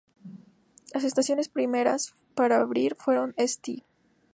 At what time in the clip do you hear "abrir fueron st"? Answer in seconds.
2.59-3.83